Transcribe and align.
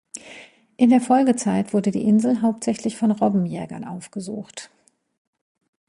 In 0.77 0.89
der 0.89 0.99
Folgezeit 0.99 1.73
wurde 1.73 1.91
die 1.91 2.01
Insel 2.01 2.41
hauptsächlich 2.41 2.97
von 2.97 3.11
Robbenjägern 3.11 3.83
aufgesucht. 3.83 4.71